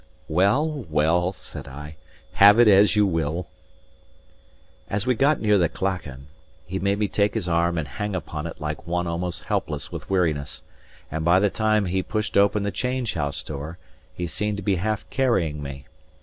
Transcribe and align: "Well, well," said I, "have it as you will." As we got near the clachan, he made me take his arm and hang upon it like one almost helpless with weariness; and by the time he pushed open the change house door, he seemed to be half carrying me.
"Well, 0.27 0.87
well," 0.89 1.31
said 1.31 1.67
I, 1.67 1.95
"have 2.33 2.57
it 2.59 2.67
as 2.67 2.95
you 2.95 3.05
will." 3.05 3.45
As 4.89 5.05
we 5.05 5.13
got 5.13 5.39
near 5.39 5.59
the 5.59 5.69
clachan, 5.69 6.25
he 6.65 6.79
made 6.79 6.97
me 6.97 7.07
take 7.07 7.35
his 7.35 7.47
arm 7.47 7.77
and 7.77 7.87
hang 7.87 8.15
upon 8.15 8.47
it 8.47 8.59
like 8.59 8.87
one 8.87 9.05
almost 9.05 9.43
helpless 9.43 9.91
with 9.91 10.09
weariness; 10.09 10.63
and 11.11 11.23
by 11.23 11.37
the 11.39 11.51
time 11.51 11.85
he 11.85 12.01
pushed 12.01 12.35
open 12.35 12.63
the 12.63 12.71
change 12.71 13.13
house 13.13 13.43
door, 13.43 13.77
he 14.15 14.25
seemed 14.25 14.57
to 14.57 14.63
be 14.63 14.77
half 14.77 15.07
carrying 15.11 15.61
me. 15.61 15.85